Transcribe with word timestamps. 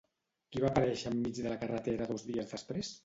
Qui 0.55 0.61
va 0.63 0.71
aparèixer 0.71 1.11
en 1.11 1.21
mig 1.25 1.37
de 1.41 1.47
la 1.49 1.59
carretera 1.65 2.09
dos 2.13 2.25
dies 2.31 2.51
després? 2.57 2.93